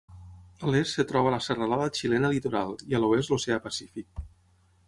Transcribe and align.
A 0.67 0.71
l'est 0.75 0.95
es 1.03 1.07
troba 1.11 1.33
la 1.35 1.41
serralada 1.49 1.91
xilena 1.99 2.31
litoral 2.37 2.75
i 2.93 2.99
a 2.99 3.03
l'oest 3.05 3.35
l'oceà 3.35 3.63
Pacífic. 3.67 4.27